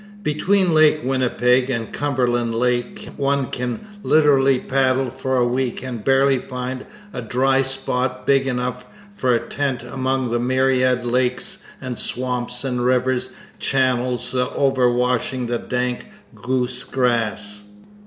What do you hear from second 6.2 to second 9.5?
find a dry spot big enough for a